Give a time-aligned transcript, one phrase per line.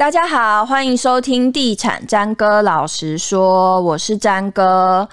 [0.00, 5.06] 大家好，欢迎收听地产詹哥老实说，我是詹哥。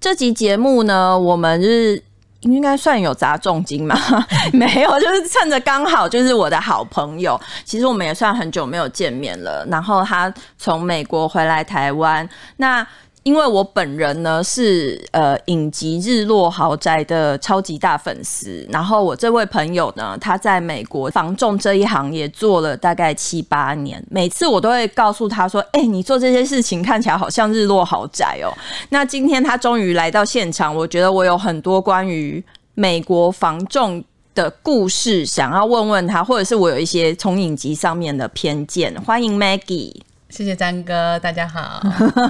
[0.00, 2.02] 这集节目呢，我们是
[2.40, 3.96] 应该算有砸重金吗？
[4.52, 9.64] 没有，就是趁着刚好就是我的好朋友，其实我们也算很久没有见面了。
[9.70, 12.84] 然后他从美国回来台湾，那。
[13.24, 28.52] 因为我本人呢是呃影集《日落豪宅》的超级大粉丝，然后我这位朋友呢，他在美国房仲这一行也做了大概七八年，每次我都会告诉他说：“哎、你做这些事情看起来好像《日落豪宅》哦。”
[28.90, 32.42] 那今天他终于来到现场，我觉得我有很多关于
[32.74, 34.02] 美国房仲
[34.34, 38.92] 的故事想要问问他，或者是我有一些从影集上面的偏见。
[39.02, 39.92] 欢迎 Maggie。
[40.32, 41.78] 谢谢詹哥，大家好。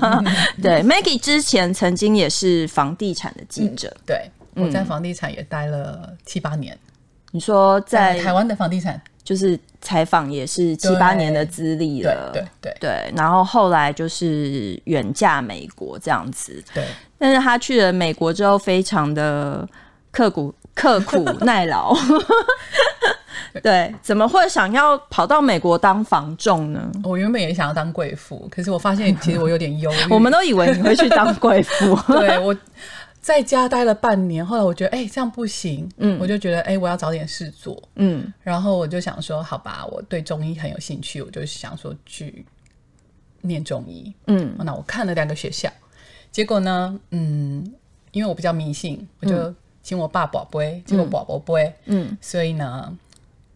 [0.61, 6.77] 对，Maggie 之前曾经也是房地产的记者，嗯、对，我在房地产也待了七八年。
[7.30, 16.84] 你说在，在台湾的房地产，就是采访也是七八年的资历了，对对对，对，然后后来就是远嫁美国这样子，对。
[17.19, 19.67] 但是他去了美国之后，非常的
[20.11, 21.95] 刻苦、刻苦耐劳。
[23.62, 26.91] 对，怎么会想要跑到美国当房仲呢？
[27.05, 30.12] 我原本也想要当贵妇，可是我发现其实我有点忧郁。
[30.12, 32.56] 我们都以为你会去当贵妇， 对，我
[33.20, 42.47] 在家待了半年，后来我觉得哎、欸、这样不行，嗯，我就觉得哎、欸、我要找点事做，嗯，然后我就想说好吧，我对中医很有兴趣，我就想说去
[43.42, 45.70] 念中医，嗯，那我看了两个学校，
[46.31, 47.70] 结果呢，嗯，
[48.12, 52.97] 因为我比较迷信，我就请我爸宝贝，结果宝宝不会，嗯，所以呢。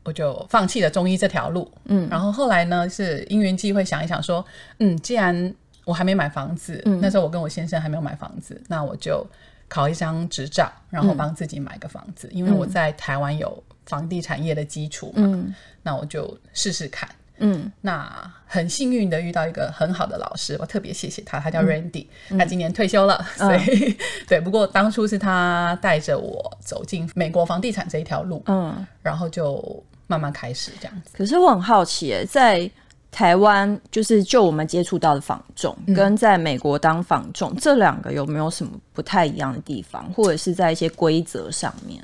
[0.04, 4.46] 我就放弃了中医这条路，嗯，然后后来呢是因缘际会想一想说，
[4.78, 5.52] 嗯，既然
[5.84, 9.26] 我还没买房子，嗯，那时候我跟我先生还没有买房子，那我就
[9.66, 15.52] 考一张执照，然后帮自己买个房子，嗯，因为我在台湾有房地产业的基础嘛，嗯，
[15.82, 23.96] 那我就试试看，嗯，那很幸运的遇到一个很好的老师，我特别谢谢他，他叫 Randy，嗯，他今年退休了，嗯，所以，嗯，
[24.28, 29.84] 对，不过当初是他带着我走进美国房地产这一条路，嗯，然后就。
[30.08, 32.70] 慢慢开始这样子，可是我很好奇，欸，在
[33.10, 42.00] 台湾就是就我们接触到的房仲，嗯，跟在美国当房仲这两个有没有什么不太一样的地方，或者是在一些规则上面？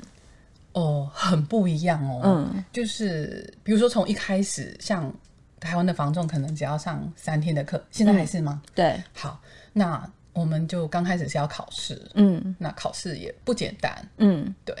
[0.73, 2.21] 哦，很不一样哦。
[2.23, 5.13] 嗯，就是比如说从一开始，像
[5.59, 8.61] 台湾的房仲可能只要上三天的课，现在还是吗？
[8.65, 9.03] 嗯，对。
[9.13, 9.39] 好，
[9.71, 14.75] 那我们就刚开始是要考试，嗯，那考试也不简单，嗯，对。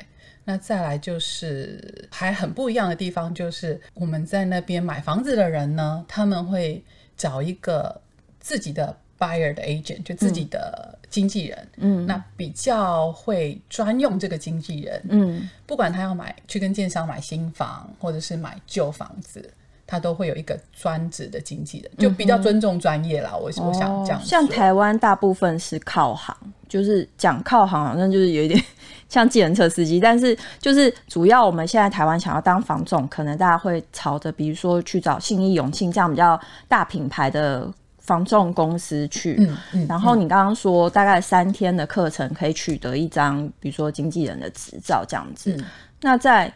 [0.45, 6.83] 那再来就是还很不一样的地方，就是我们在那边买房子的人呢，他们会
[7.15, 8.01] 找一个
[8.41, 19.53] 自己的 buyer 的 agent，就自己的经纪人，嗯，那比较会专用这个经纪人，嗯，不管他要买去跟建商买新房，或者是买旧房子。
[19.85, 23.31] 他都会有一个专职的经纪人，就比较尊重专业啦。
[23.33, 26.35] 嗯、我我想这样，像台湾大部分是靠行，
[26.69, 28.59] 就是讲靠行，好像就是有一点
[29.09, 29.99] 像计程车司机。
[29.99, 37.69] 但是就是主要我们现在台湾想要当房仲，可能大家会朝着比如说去找信义永庆这样比较大品牌的
[38.03, 39.35] 房仲公司去。
[39.39, 45.57] 嗯嗯、然后你刚刚说大概三天的课程可以取得一张，比如说经纪人的执照这样子。
[45.59, 45.65] 嗯、
[45.99, 46.53] 那在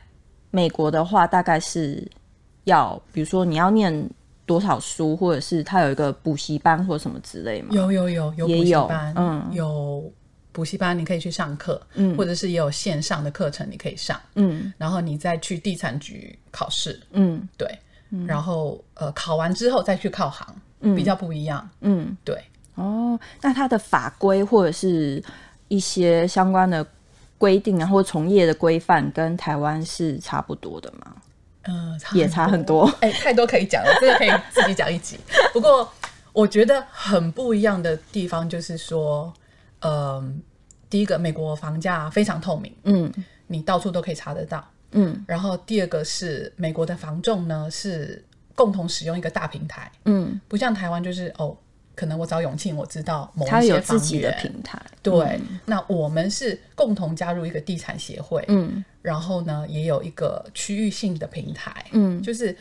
[0.52, 2.08] 美国的话，大概是。
[2.68, 4.10] 要比如说你要念
[4.46, 7.70] 多少书，或者是他有一个补习班或什么之类吗？
[7.72, 10.14] 有有有有补习班，嗯，有
[10.52, 17.74] 补习班你可以去上课，嗯，或者是也有线上的课程你可以上，嗯，然后你再去地产局考试，嗯，对，
[18.10, 22.42] 嗯、然后呃考完之后再去靠行，嗯，比较不一样，嗯，对，
[22.76, 25.24] 哦，那它的法规或者是
[25.68, 26.86] 一些相关的
[27.38, 31.16] 规定然后从业的规范跟台湾是差不多的吗？
[31.64, 35.20] 嗯，也差很多， 哎、欸，太多可以讲了，这个可以自己讲一集。
[35.52, 35.92] 不过
[36.32, 39.34] 我觉得很不一样的地方就是说，
[39.80, 40.34] 嗯、呃，
[40.90, 43.12] 第一个，美国房价非常透明，嗯，
[43.48, 45.26] 你到处都可以查得到，嗯。
[45.28, 48.24] 然后第二个是美国的房仲呢是
[48.58, 51.56] 共同使用一个大平台，嗯，不像台湾就是哦。
[51.98, 54.80] 可能我找永庆，我知道某一些自己的平台。
[55.02, 62.56] 对，嗯、那我们是共同加入一个地产协会，嗯，然后呢，也有一个区域性的平台，嗯，就是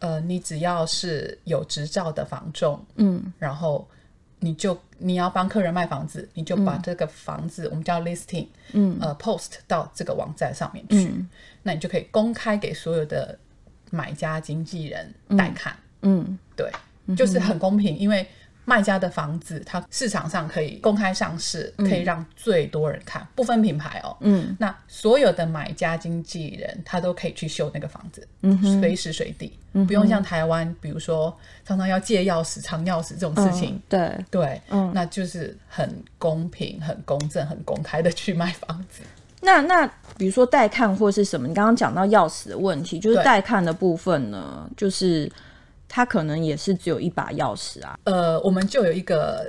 [0.00, 3.88] 呃，你只要是有执照的房仲，嗯，然后
[4.40, 11.26] 你就你要帮客人卖房子，你就把这个房子、嗯、我们叫 listing，嗯，呃，post 到这个网站上面去，嗯、
[11.62, 13.38] 那你就可以公开给所有的
[13.90, 16.70] 买家经纪人带看，嗯，对，
[17.16, 18.26] 就是很公平，因为。
[18.66, 24.16] 卖家的房子，它市场上可以公开上市，可以让最多人看，不分品牌哦。
[24.20, 33.78] 嗯，那所有的买家经纪人，他都可以去秀那个房子，嗯，随时随地，不用像台湾，比如说常常要借钥匙、藏钥匙这种事情。
[33.86, 34.10] 对。
[34.30, 39.02] 对，嗯，那就是很公平、很公正、很公开的去卖房子。
[39.44, 39.86] 那那
[40.16, 41.46] 比如说带看或是什么？
[41.46, 45.30] 你刚刚讲到钥匙的问题，就是带看的部分呢，就是。
[45.86, 47.96] 它可能也是只有一把钥匙啊。
[48.02, 49.48] 呃，我们就有一个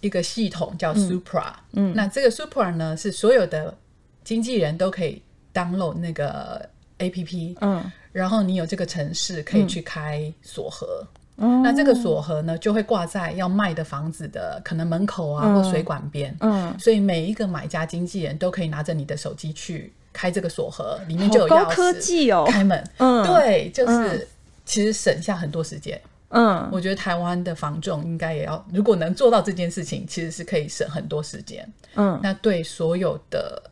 [0.00, 3.76] 一个系统叫 Supra，嗯，嗯，那这个 Supra 呢是所有的
[4.22, 5.20] 经纪人都可以
[5.52, 6.68] download 那个
[7.00, 11.04] APP，嗯，然后你有这个城市可以去开锁盒，
[11.36, 24.16] 嗯，那这个锁盒呢就会挂在要卖的房子的可能门口啊，嗯，或水管边，嗯，所以每一个买家经纪人都可以拿着你的手机去开这个锁盒，里面就有高科技哦，开门，嗯，对，就是。
[24.16, 24.26] 嗯
[24.66, 26.00] 其实省下很多时间，
[26.30, 33.62] 嗯，我觉得台湾的房仲应该也要，如果能做到这件事情，其实是可以省很多时间，嗯，那对所有的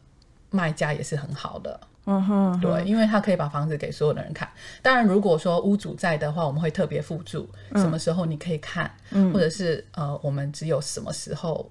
[0.50, 4.49] 卖家也是很好的，嗯哼，对，因为他可以把房子给所有的人看。
[4.82, 11.70] 当然，如果说屋主在的话，我们会特别附注什么时候你可以看，嗯，或者是呃，我们只有什么时候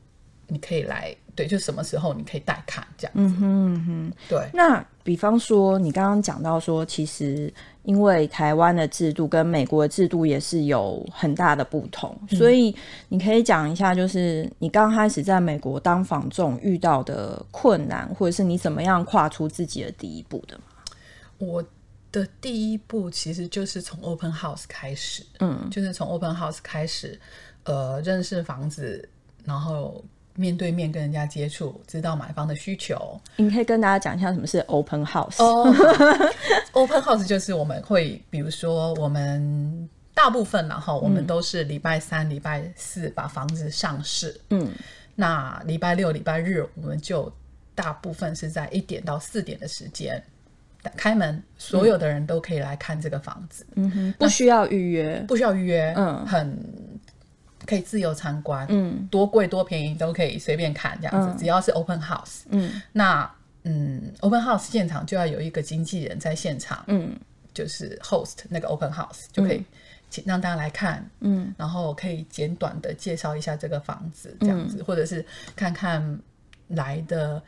[0.52, 1.16] 你可以来。
[1.34, 3.20] 对，就什么时候你可以带看这样子。
[3.22, 4.50] 嗯哼，嗯哼，对。
[4.54, 7.52] 那比方说，你刚刚讲到说，其实
[7.84, 12.76] 因为台湾的制度跟美国的制度也是有很大的不同，嗯、所以
[13.08, 20.64] 你可以讲一下，就是你刚开始在美国当房仲遇到的困难，或者是你怎么样跨出自己的第一步的吗？
[21.38, 21.64] 我
[22.12, 27.18] 的第一步其实就是从 open house 开始，嗯，就是从 open house 开始，
[27.64, 29.08] 呃，认识房子，
[29.46, 30.04] 然后。
[30.36, 33.20] 面对面跟人家接触，知道买方的需求。
[33.36, 35.38] 你可以跟大家讲一下什么是 open house。
[35.44, 35.68] Oh,
[36.74, 44.40] open house 就是我们会，比如说我们大部分然后我们都是礼拜三、礼拜四把房子上市。
[44.50, 44.72] 嗯，
[45.16, 47.32] 那礼拜六、礼拜日我们就
[47.76, 50.22] 大部分是在一点到四点的时间
[50.96, 53.66] 开门，所有的人都可以来看这个房子。
[53.76, 55.94] 嗯哼，不需要预约，不需要预约。
[55.98, 56.58] 嗯，很。
[57.66, 63.30] 可以自由参观，嗯，多贵多便宜都可以随便看，这样子，嗯、只要是 open house，嗯，那
[63.64, 67.16] 嗯，open house 现场就要有一个经纪人在现场，嗯，
[67.54, 69.64] 就是 host 那个 open house 就可以
[70.10, 75.26] 请让大家来看，嗯，然后可以简短的介绍一下这个房子，这样子，嗯、或者是
[75.56, 76.20] 看看
[76.68, 77.42] 来的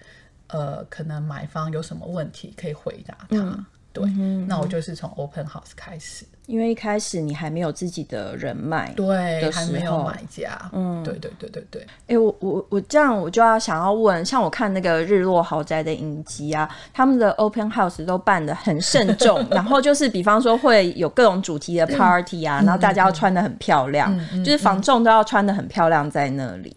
[0.48, 3.38] 呃，可能买方有什么问题可以回答他。
[3.38, 11.81] 嗯对，嗯、那我就是从 open house 开始，因为一开始你还没有自己的人脉，对，还没有买家，嗯，对对对对对。
[11.84, 24.12] 哎、欸，我我我这样我就要想要问，像我看那个日落豪宅的影集啊，他们的 open house 都办的很慎重， 然后就是比方说会有各种主题的 party 啊，嗯、然后大家要穿的很漂亮，
[24.44, 26.75] 就是房仲都要穿的很漂亮在那里。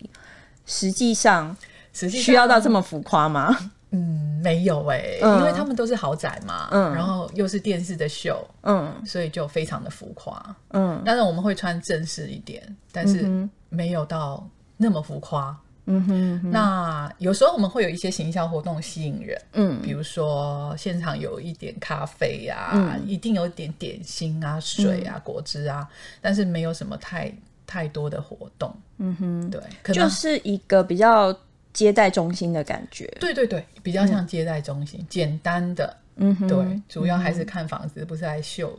[0.66, 1.56] 实际上，
[1.92, 3.56] 实际需要到这么浮夸吗？
[3.90, 14.44] 嗯，没有哎、欸，嗯、因为他们都是豪宅嘛，嗯，然后又是电视的秀，嗯，所以就非常的浮夸，嗯，当然我们会穿正式一点，但是没有到
[14.76, 25.88] 那么浮夸，嗯哼，嗯哼，那有时候我们会有一些行销活动吸引人，嗯，比如说现场有一点咖啡啊，嗯、一定有一点点心啊、水啊、嗯、果汁啊，
[26.20, 27.32] 但是没有什么太
[27.68, 29.62] 太多的活动，嗯哼，对，
[29.94, 31.34] 就是一个比较。
[31.76, 38.74] 接待中心的感觉，对对对，比较像接待中心，嗯、简单的，嗯哼，对，主要还是看房子，嗯、不是来秀。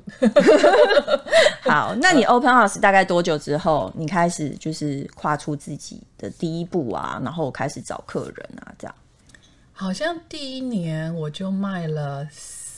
[1.61, 8.95] 好，那你 open house 大概多久之后，你开始就是跨出自己的第一步啊，然后开始找客人啊，这样？
[9.73, 12.27] 好像第一年我就卖了。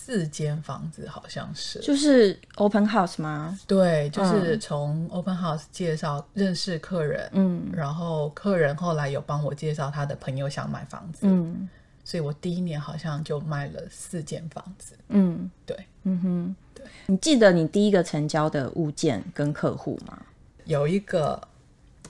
[0.10, 3.60] 四间房子好像是，就是 open house 吗？
[3.68, 11.70] 对，就是从 open house 介绍认识客人，嗯，然后客人后来有帮我介绍他的朋友想买房子，嗯，
[12.04, 16.84] 所以我第一年好像就卖了四间房子，嗯，对，嗯哼，对。
[17.06, 20.20] 你记得你第一个成交的物件跟客户吗？
[20.66, 21.40] 有一个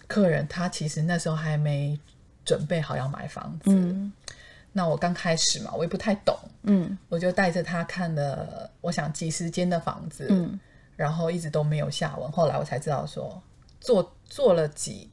[0.08, 2.00] 客人，他其实那时候还没
[2.46, 3.72] 准备好要买房子。
[3.74, 4.10] 嗯
[4.71, 10.59] 那我刚开始嘛，我也不太懂，嗯，我就带着他看了，我想几十间的房子，嗯，
[10.95, 12.31] 然后一直都没有下文。
[12.31, 13.41] 后来我才知道说，
[13.79, 15.09] 做做了几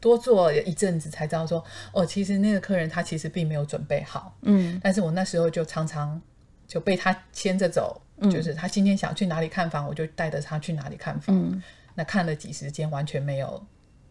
[0.00, 6.20] 多做一阵子，才知道说，哦，其实那个客人他其实并没有准备好，嗯，但是我那时候就常常
[6.66, 11.34] 就被他牵着走，嗯，就是他今天想去哪里看房，我就带着他去哪里看房。
[11.34, 11.62] 嗯，
[11.94, 13.64] 那看了几十间，完全没有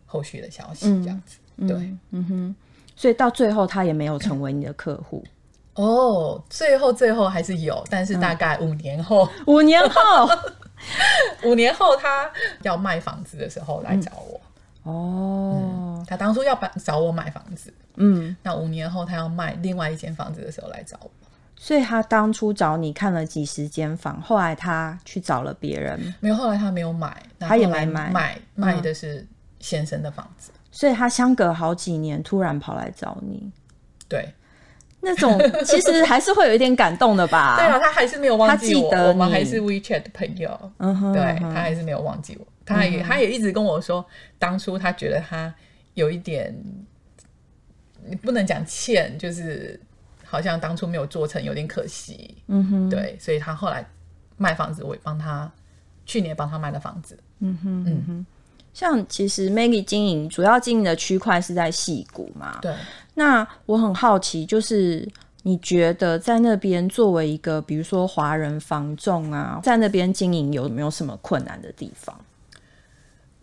[0.05, 2.55] 后续的消息，这样子，嗯，对，嗯哼。
[3.04, 5.22] 所以到最后，他也没有成为你的客户。
[5.76, 10.30] 哦，最后最后还是有，但是大概五年后，嗯、五年后，
[11.44, 12.32] 五年后他
[12.62, 14.40] 要卖房子的时候来找我。
[14.90, 15.60] 哦、
[16.00, 21.12] 嗯，他当初要把找我买房子，嗯，那五年后他要卖另外一间房子的时候来找我。
[21.58, 29.28] 所以他当初找你看了几十间房，后来他去找了别人，没有，后来他没有买，他也没买，买卖的是
[29.60, 33.50] 先生的房子，嗯、所以他相隔好几年突然跑来找你，
[34.10, 34.27] 对，
[35.00, 37.56] 那种 其实还是会有一点感动的吧？
[37.58, 44.03] 对啊，他还是没有忘记我，他记得我们还是 WeChat 的朋友，嗯哼，对，他还是没有忘记我，他也、嗯、他也一直跟我说，
[44.39, 45.53] 当初他觉得他
[45.94, 46.53] 有一点，
[48.06, 49.80] 你不能讲欠，就是。
[50.25, 52.36] 好像当初没有做成，有点可惜。
[52.48, 53.88] 嗯哼，对，所以他后来
[54.36, 55.51] 卖房子，我也帮他，
[56.08, 57.15] 去年帮他卖了房子。
[57.38, 58.25] 嗯哼，嗯哼。
[58.74, 62.60] 像其实 Maggie 经营主要经营的区块是在戏谷嘛？
[62.62, 62.74] 对。
[63.13, 65.08] 那我很好奇，就是
[65.44, 72.20] 你觉得在那边作为一个，比如说华人房仲啊，在那边经营有没有什么困难的地方？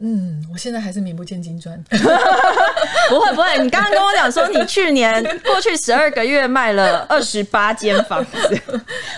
[0.02, 1.78] 嗯，我现在还是名不见经传。
[3.10, 8.60] 不会不会，你刚刚跟我讲说，你去年过去十二个月卖了二十八间房子，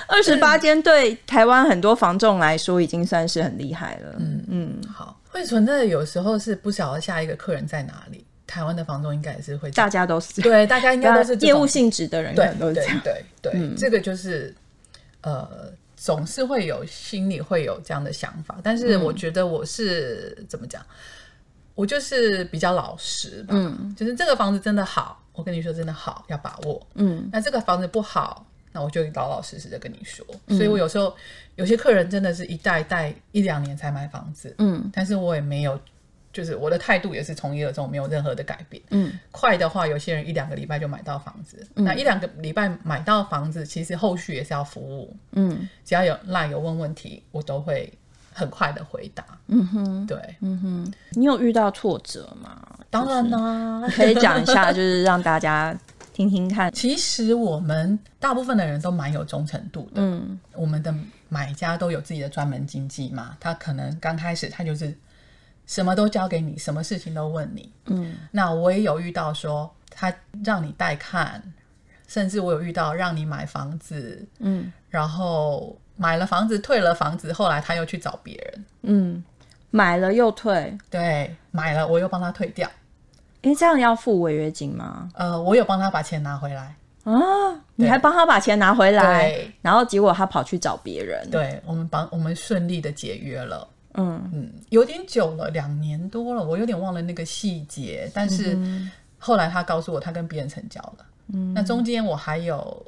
[0.09, 4.16] 二十八间对台湾很多房仲来说已经算是很厉害了。
[4.19, 8.25] 嗯嗯，好，会存在有时候是不晓得下一个客人在哪里。
[8.47, 14.55] 台湾的房东应该也是会，大家都是对，大家应该都是业务性质的人，对对对对對，嗯、这个就是
[15.23, 15.73] 呃。
[15.95, 20.85] 总是会有心里会有这样的想法，但是我觉得我是、嗯、怎么讲，
[21.77, 23.55] 我就是比较老实吧。
[23.55, 26.85] 嗯，就是这个房子真的好，我跟你说真的好，要把握。
[26.95, 30.26] 嗯，那这个房子不好，那我就老老实实的跟你说。
[30.47, 31.14] 嗯、所以我有时候
[31.57, 34.55] 有些客人真的是一代代一两年才买房子。
[34.59, 35.79] 嗯，但是我也没有。
[36.33, 38.83] 就是我的态度也是从一而终，没有任何的改变。
[38.88, 41.59] 嗯，快的话，有些人一两个礼拜就买到房子。
[41.75, 45.14] 嗯，那一两个礼拜买到房子，其实后续也是要服务。
[45.33, 47.93] 嗯，只要有 LINE 有问问题，我都会
[48.33, 49.23] 很快的回答。
[49.49, 52.67] 嗯哼，对，嗯哼，你有遇到挫折吗？
[52.88, 55.79] 当然啦， 可以讲一下，就是让大家
[56.12, 56.73] 听听看。
[56.73, 59.92] 其实我们大部分的人都蛮有忠诚度的。
[59.97, 60.95] 嗯，我们的
[61.28, 64.97] 买家都有自己的专门经纪嘛，他可能刚开始他就是。
[65.64, 67.73] 什么都交给你，什么事情都问你。
[67.87, 70.12] 嗯，那我也有遇到说他
[70.45, 71.40] 让你带看，
[72.09, 79.25] 甚至我有遇到让你买房子，嗯，然后买了房子退了房子，后来他又去找别人，嗯，
[79.71, 82.69] 买了又退，对，买了我又帮他退掉。
[83.43, 85.09] 因为这样要付违约金吗？
[85.15, 87.13] 呃，我有帮他把钱拿回来啊，
[87.75, 93.69] 你还帮他把钱拿回来，然后结果他跑去找别人，对，我们帮我们顺利的解约了。
[93.95, 98.11] 嗯嗯，有点久了，两年多了，我有点忘了那个细节。
[98.15, 98.57] 但是
[99.19, 101.07] 后来他告诉我，他跟别人成交了。
[101.27, 102.87] 嗯，那中间我还有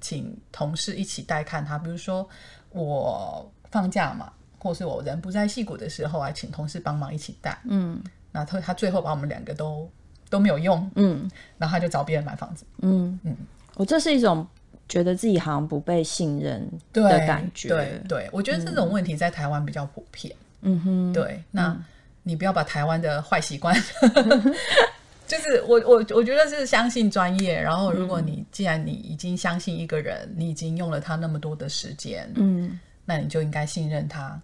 [0.00, 2.28] 请同事一起带看他，比如说
[2.70, 7.58] 我放假嘛，或是我人不在戏谷的时候，还请同事帮忙一起带。
[7.64, 8.00] 嗯，
[8.34, 9.88] 那他他最后把我们两个都
[10.28, 10.90] 都没有用。
[10.96, 12.66] 嗯，然后他就找别人买房子。
[12.82, 13.34] 嗯嗯，
[13.76, 14.46] 我这是一种。
[14.86, 16.62] 觉得自己好像不被信任
[16.92, 20.36] 的感觉，对对，对，我觉得这种问题在台湾比较普遍。
[20.60, 21.74] 嗯哼，对，那
[22.22, 24.54] 你不要把台湾的坏习惯，嗯、
[25.26, 27.58] 就是我我我觉得是相信专业。
[27.58, 34.38] 然后，如果你既然你已经相信一个人，你已经用了他那么多的时间，嗯，那你就应该信任他，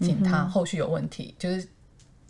[0.00, 1.66] 请他后续有问题，嗯、就是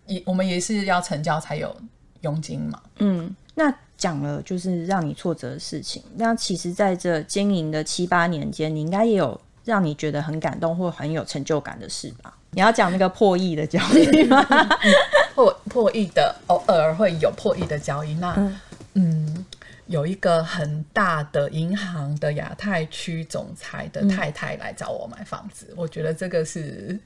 [0.07, 1.75] 也我们也是要成交才有
[2.23, 2.83] 佣金嘛。
[2.99, 3.73] 嗯，那。
[3.99, 12.37] 讲了就是让你挫折的事情，那其实在这经营的七八年间，你应该也有让你觉得很感动或很有成就感的事吧？
[12.51, 14.45] 你要讲那个破亿的交易吗？
[15.35, 18.61] 破破亿的偶尔会有破亿的交易，那嗯，
[18.93, 19.47] 嗯，
[19.87, 27.01] 有一个很大的银行的亚太区总裁的太太来找我买房子，嗯，我觉得这个是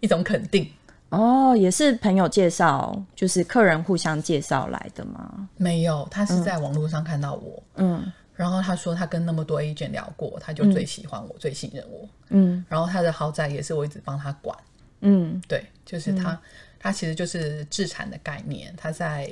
[0.00, 0.66] 一种肯定。
[1.10, 5.48] 哦，也是朋友介绍，就是客人互相介绍来的吗？
[5.56, 14.56] 没有，他是在网络上看到我，嗯，然后他说他跟那么多 agent 聊过，他就最喜欢我，嗯、最信任我，嗯，然后他的豪宅也是我一直帮他管，
[15.00, 16.38] 嗯，对，就是他，嗯、
[16.78, 19.28] 他其实就是自产的概念，他在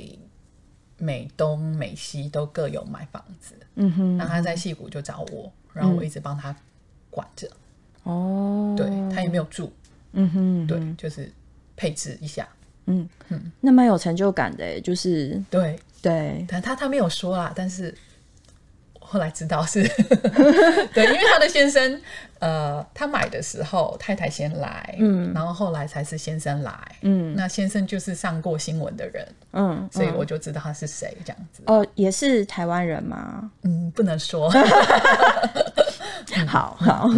[0.96, 6.52] 美东美西都各有买房子，嗯哼，那他在戏谷就找我，然后我一直帮他
[7.08, 7.48] 管着，
[8.02, 9.72] 哦，对，他也没有住，
[10.10, 11.32] 嗯哼，对，就是。
[11.78, 12.46] 配置一下，
[12.86, 15.78] 嗯嗯，那蛮有成就感的，就是对。
[16.00, 17.92] 对，但他他没有说啦，但是
[19.00, 19.82] 后来知道是
[20.94, 22.00] 对，因为他的先生，
[22.38, 31.64] 呃，他买的时候太太先来，嗯，然后后来才是先生来，嗯，那先生就是上过新闻的人，嗯，所以我就知道他是谁这样子。
[31.66, 33.50] 哦，也是台湾人吗？
[33.62, 34.48] 嗯，不能说。
[36.46, 37.10] 好好。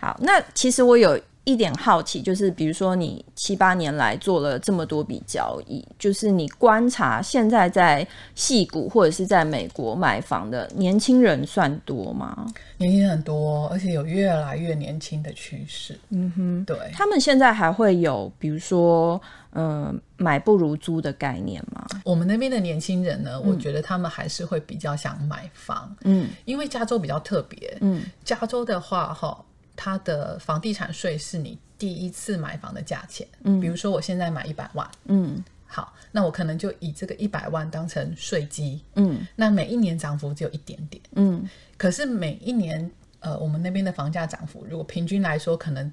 [0.00, 1.16] 好，那其实我有。
[1.46, 12.52] 一点好奇，就是比如说你七八年来做了这么多笔交易，就是你观察现在在戏谷或者是在美国买房的年轻人算多吗？
[12.78, 15.96] 年轻人很多，而且有越来越年轻的趋势。
[16.10, 16.76] 嗯哼，对。
[16.92, 19.20] 他们现在还会有比如说，
[19.52, 21.86] 嗯、呃，买不如租的概念吗？
[22.04, 25.94] 我们那边的年轻人呢，我觉得他们还是会比较想买房。
[26.02, 27.78] 嗯，因为加州比较特别。
[27.82, 29.44] 嗯，加州的话，哈。
[29.76, 42.90] 它的房地产税是你第一次买房的价钱，嗯，比如说我现在买一百万，嗯，好，那我可能就以这个一百万当成税基，嗯，那每一年涨幅只有一点点，嗯，可是每一年，
[43.20, 45.92] 呃，我们那边的房价涨幅，如果平均来说，可能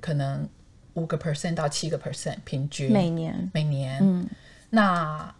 [0.00, 0.48] 可能
[0.94, 2.90] 五个 percent 到七个 percent 平均。
[2.90, 3.48] 每年。
[3.54, 4.28] 每年，嗯，
[4.70, 5.32] 那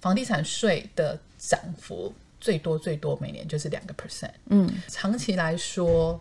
[0.00, 6.20] 房地产税的涨幅最多最多每年就是两个 percent，嗯，长期来说。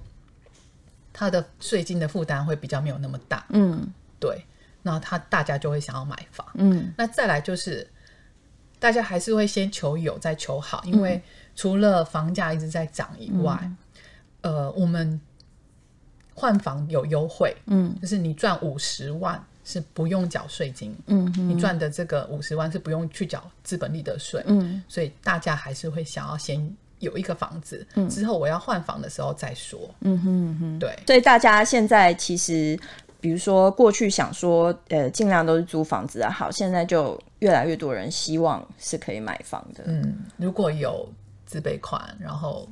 [1.13, 3.85] 他的税金的负担会比较没有那么大，嗯，
[4.19, 4.43] 对，
[4.81, 7.85] 那他大家就会想要买房，嗯，那再来就是
[8.79, 11.21] 大家还是会先求有再求好，因为
[11.55, 13.59] 除了房价一直在涨以外，
[14.41, 15.19] 嗯、呃，我们
[16.33, 26.75] 换房有优惠，嗯，就是你赚五十万是不用缴税金，嗯，你赚的这个五十万是不用去缴资本利得税，嗯，所以大家还是会想要先。
[27.01, 29.77] 有一个房子，嗯、之后我要换房的时候再说。
[29.99, 30.97] 嗯哼哼，对。
[31.05, 32.79] 所以大家现在其实，
[33.19, 36.31] 比如说过去想说，呃，尽量都是租房子啊。
[36.31, 39.83] 好，现在就越来越多人希望是可以买房的。
[39.87, 41.07] 嗯，如果有
[41.45, 42.67] 自备款，然后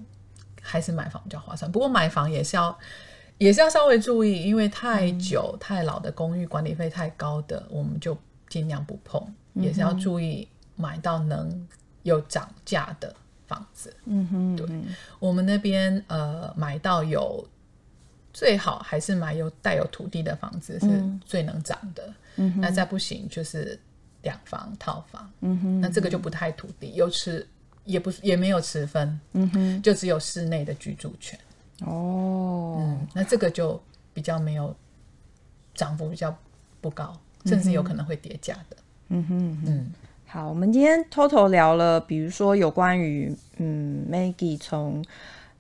[0.62, 1.70] 还是买房比较划算。
[1.72, 2.78] 不过买房也是要，
[3.38, 8.18] 也是要稍微注意，因为太久、嗯、太老的公寓管理费太高的，我们就
[8.48, 9.22] 尽量不碰。
[9.56, 11.68] 嗯、也是要注意买到能
[12.04, 13.14] 有涨价的。
[13.50, 14.68] 房子，嗯哼，对，
[15.18, 17.44] 我们那边呃买到有
[18.32, 23.78] 最好还是买有带有土地的房子是最能涨的，嗯哼，那再不行就是
[24.22, 27.46] 两房套房，嗯哼，那这个就不太土地，有吃
[27.86, 31.38] 也不也没有持分，嗯哼，就只有室内的居住权，
[31.80, 33.82] 哦，嗯，那这个就
[34.14, 34.76] 比较没有
[35.74, 36.38] 涨幅比较
[36.80, 39.92] 不高，甚至有可能会跌价的，嗯哼，嗯。
[40.32, 45.04] 好，我们今天偷偷聊了，比如说有关于嗯，Maggie 从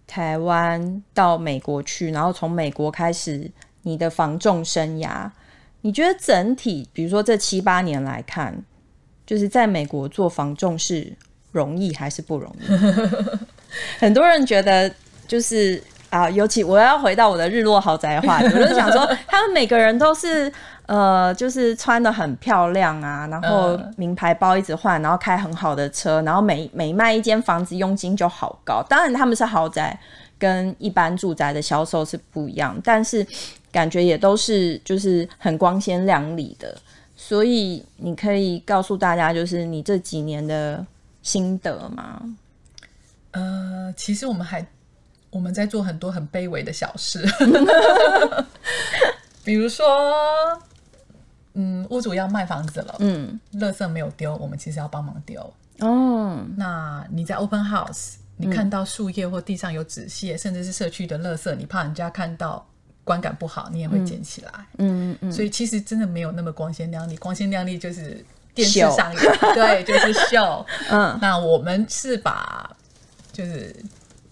[0.05, 3.49] 台湾到美国去，然后从美国开始
[3.81, 5.27] 你的防重生涯，
[5.81, 8.63] 你觉得整体，比如说这七八年来看，
[9.25, 11.11] 就是在美国做防重是
[11.51, 12.67] 容易还是不容易？
[13.97, 14.93] 很多人觉得
[15.27, 20.51] 就是啊，尤其我要回到我的日落豪宅的话， 我就想说，他们每个人都是。
[20.89, 28.81] 呃，就是穿的很漂亮啊，然后名牌包一直换，然后开很好的车，然后每每卖一间房子佣金就好高。
[28.89, 29.95] 当然他们是豪宅，
[30.39, 33.23] 跟一般住宅的销售是不一样，但是
[33.71, 36.75] 感觉也都是就是很光鲜亮丽的。
[37.15, 40.83] 所以你可以告诉大家，就是你这几年的
[41.21, 42.19] 心得吗？
[43.29, 44.65] 呃，其实我们还
[45.29, 47.25] 我们在做很多很卑微的小事，
[49.43, 49.85] 比如说。
[51.55, 55.41] 嗯，屋主要卖房子了，嗯，垃圾没有丢，我们其实要帮忙丢。
[55.79, 62.65] 哦，那你在 open house，你看到树叶或地上有纸屑，嗯、甚至是社区的垃圾，你怕人家看到
[63.03, 64.51] 观感不好，你也会捡起来。
[64.77, 69.19] 嗯嗯，嗯，所以其实真的没有那么光鲜亮丽，光鲜亮丽就是电视上有，
[69.53, 70.65] 对，就是秀。
[70.91, 72.73] 嗯，那我们是把
[73.33, 73.75] 就是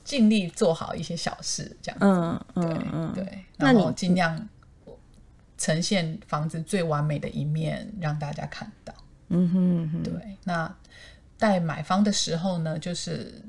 [0.08, 2.06] 尽力做好一些小事，这样子。
[2.06, 4.48] 嗯嗯对对，然后尽量。
[5.60, 8.93] 呈现房子最完美的一面，让大家看到。
[9.30, 10.38] 嗯哼，嗯哼，对。
[10.43, 10.72] 那
[11.36, 13.41] 在买方的时候呢，就是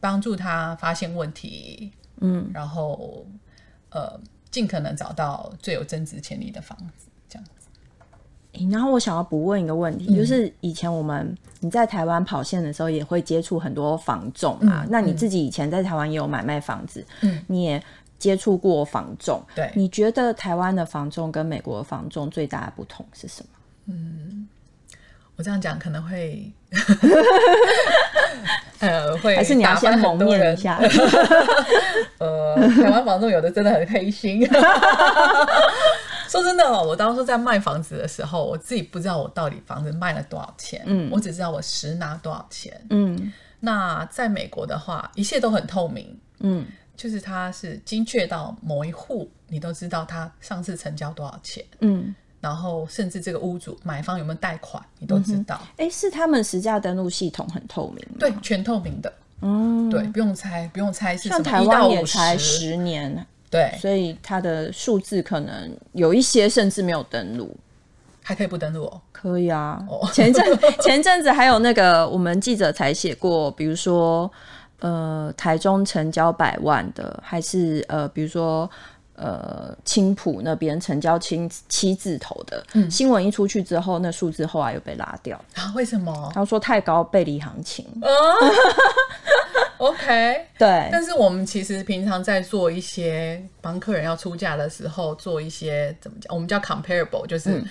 [0.00, 3.24] 帮助他发现问题，嗯，然后
[3.90, 7.61] 呃，尽可能找到最有增值潜力的房子，这样子。
[8.54, 14.82] 欸，然后我想要补问一个问题，嗯，就是以前我们你在台湾跑线的时候，也会接触很多房仲啊。
[14.84, 17.82] 嗯，那你自己以前在台湾也有买卖房子，嗯，你也。
[18.18, 23.48] 接触过房仲，对，你觉得台湾的房仲跟美国的房仲最大的不同是什么？
[23.86, 24.46] 嗯，
[25.34, 26.48] 我这样讲可能会，
[28.78, 30.78] 呃，会还是你要先蒙面一下？
[32.18, 34.40] 呃，台湾房仲有的真的很黑心。
[36.32, 43.32] 说真的哦，我当初在卖房子的时候，我自己不知道我到底房子卖了多少钱，嗯，我只知道我实拿多少钱，嗯。
[43.60, 46.66] 那在美国的话，一切都很透明，嗯。
[46.94, 55.60] 就是它是精确到某一户，你都知道他上次成交多少钱，嗯，然后甚至这个屋主买方有没有贷款，你都知道。
[55.78, 67.54] 哎、嗯，是他们实价登录系统很透明，对，全透明的，嗯，对，不用猜，不用猜是什么，像台湾也才十年，对，所以它的数字可能有一些甚至没有登录，
[68.22, 69.00] 还可以不登录哦。
[69.12, 69.78] 可以啊，
[70.12, 74.28] 前阵 前阵子还有那个我们记者才写过，比如说
[74.80, 78.68] 呃台中成交百万的，还是呃比如说。
[79.14, 85.70] 呃，青浦那边成交七七字头的、嗯、新闻一出去之后，那数字后来又被拉掉啊？
[85.76, 86.30] 为什么？
[86.34, 87.86] 他说太高背离行情。
[88.00, 88.08] 哦、
[89.92, 90.88] OK，对。
[90.90, 96.34] 但是我们其实平常在做一些帮客人要出价的时候，做一些怎么讲？
[96.34, 97.64] 我们叫 comparable，就是、嗯、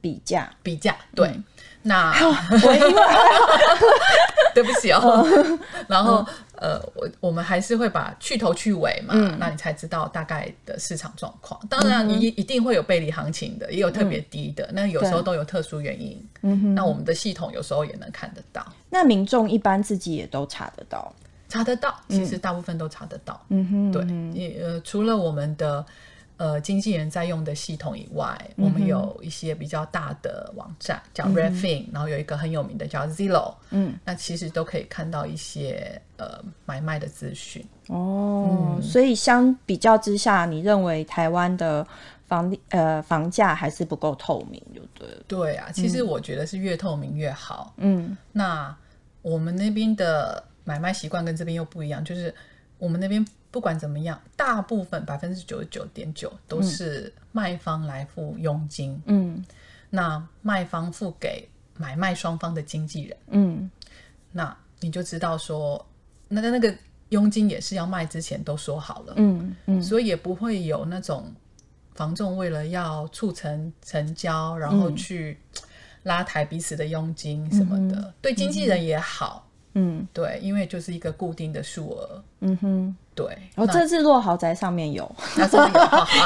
[0.00, 0.96] 比价，比价。
[1.14, 1.26] 对。
[1.28, 1.44] 嗯、
[1.82, 2.12] 那
[2.64, 3.02] 我因为
[4.54, 5.26] 对不起哦。
[5.88, 6.24] 然后。
[6.62, 11.60] 嗯呃，我我们还是会把去头去尾嘛，嗯、那你才知道大概的市场状况。
[11.68, 16.24] 当然，你一定会有背离行情的，也有特别低的，嗯、那有时候都有特殊原因。
[16.42, 18.64] 嗯哼，那我们的系统有时候也能看得到。
[18.88, 21.12] 那民众一般自己也都查得到，
[21.48, 23.40] 查得到，其实大部分都查得到。
[23.48, 25.84] 嗯哼，对，你呃，除了我们的。
[26.38, 37.64] 呃，经纪人在用的系统以外，嗯、我们有一些比较大的网站叫 Redfin，、嗯、然后有一个很有名的叫 Zillow，嗯，那其实都可以看到一些呃买卖的资讯。
[37.88, 41.86] 哦，嗯、所以相比较之下，你认为台湾的
[42.26, 45.22] 房呃房价还是不够透明，就对了。
[45.28, 47.72] 对啊，其实我觉得是越透明越好。
[47.76, 48.74] 嗯，那
[49.20, 52.34] 我们那边的买卖习惯跟这边又不一样，就是
[52.78, 53.24] 我们那边。
[53.52, 59.00] 不管怎么样，大部分百分之九十九点九都是卖方来付佣金。
[59.04, 59.44] 嗯，
[59.90, 63.16] 那卖方付给买卖双方的经纪人。
[63.28, 63.70] 嗯，
[64.32, 65.86] 那你就知道说，
[66.28, 66.74] 那那个
[67.10, 69.12] 佣金也是要卖之前都说好了。
[69.18, 71.30] 嗯嗯，所以也不会有那种
[71.94, 75.38] 房仲为了要促成成交，然后去
[76.04, 79.46] 拉抬彼此的佣金什么的，嗯、对经纪人也好。
[79.74, 82.24] 嗯，对，因为就是一个固定的数额。
[82.40, 82.96] 嗯哼。
[83.14, 85.04] 对，哦，这次落豪宅上面有，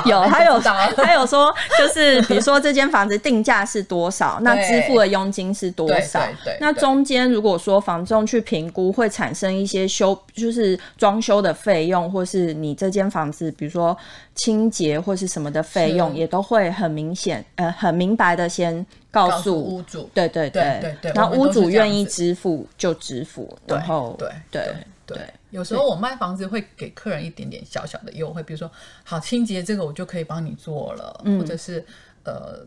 [0.04, 6.20] 有，他 有，他 有说，就是比如说这间房子定价是多少， 那支付的佣金是多少？
[6.44, 13.96] 对，那中间如果说房仲去评估，会产生一些修，就是装修的费用，或是你这间房子，比如说
[14.36, 20.08] 清洁或是什么的费用，也都会很明显，呃，很明白的先告诉屋主。
[20.14, 20.96] 对对对。
[21.02, 24.62] 对，然后屋主愿意支付就支付，然后对对。
[25.06, 25.16] 对，
[25.56, 28.70] 有时候我卖房子会给客人一点点小小的优惠，比如说，
[29.02, 31.82] 好清洁这个我就可以帮你做了，或者是
[32.24, 32.62] 呃，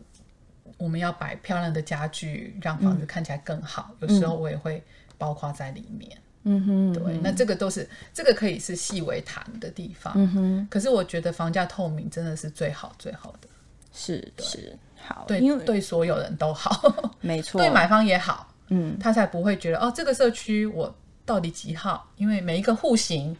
[0.76, 4.82] 我们要摆漂亮的家具，让房子看起来更好，有时候我也会
[5.16, 6.18] 包括在里面。
[6.42, 10.12] 嗯哼，对，那这个都是这个可以是细微谈的地方。
[10.16, 13.46] 嗯哼，可是我觉得房价透明真的是最好最好的，
[13.92, 20.92] 是是好，对，因为对所有人都好， 没错，对买方也好，嗯，他才不会觉得哦，这个社区我。
[21.30, 22.04] 到底几号？
[22.16, 23.36] 因为每一个户型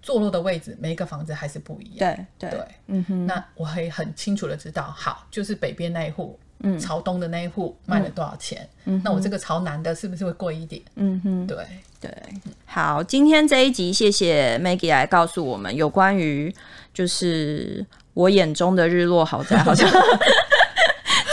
[0.00, 1.98] 坐落的位置，每一个房子还是不一样。
[2.38, 3.26] 对对，对嗯哼。
[3.26, 8.66] 那我可以很清楚的知道，好，就是北边那一户，嗯，朝东的那一户卖了多少钱？
[8.86, 10.80] 嗯，那我这个朝南的是不是会贵一点？
[10.94, 11.58] 嗯哼，对
[12.00, 12.10] 对。
[12.64, 16.50] 好，今天这一集，谢谢 Maggie 来告诉我们有关于
[16.94, 19.86] 就是我眼中的日落豪宅，好像。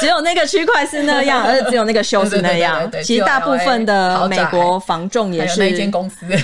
[0.01, 2.91] 只有那个区块是那样， 而且只有那个修是那样。
[3.03, 6.25] 其实大部分的美国房仲也是那间公司。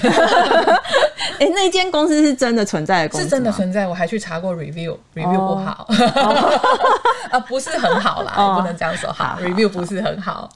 [1.39, 3.86] 哎，那间公司是真的存在的公司，是真的存在。
[3.86, 5.88] 我还去查过 review，review 不好
[7.30, 9.12] 啊，不是很好啦，不能这样说。
[9.12, 10.50] 好，review 不是很好，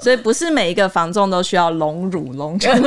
[0.00, 2.80] 所以不是每一个房仲都需要隆乳隆臀。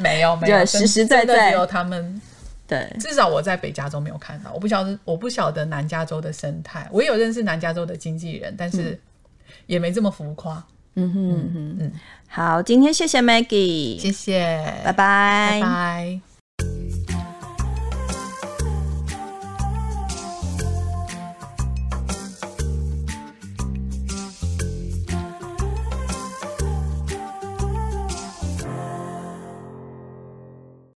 [0.00, 2.20] 没有，没有，实实在在只有他们。
[2.66, 6.88] 对，至少我在北加州没有看到，我不晓得，我不晓得南加州的生态。
[6.90, 8.98] 我也有认识南加州的经纪人，但是
[9.66, 10.64] 也没这么浮夸。
[10.96, 11.92] 嗯哼嗯哼嗯，
[12.28, 16.33] 好，今天谢谢 Maggie，谢谢，拜拜，拜拜。